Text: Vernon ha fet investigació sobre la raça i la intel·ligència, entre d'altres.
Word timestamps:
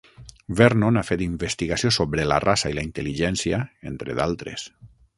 Vernon 0.59 0.97
ha 1.01 1.03
fet 1.09 1.23
investigació 1.25 1.93
sobre 1.99 2.27
la 2.31 2.41
raça 2.47 2.73
i 2.75 2.79
la 2.81 2.87
intel·ligència, 2.89 3.63
entre 3.95 4.21
d'altres. 4.23 4.69